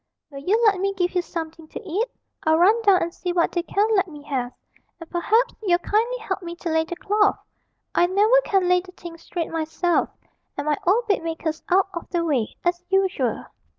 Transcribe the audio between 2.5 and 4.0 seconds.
run down and see what they can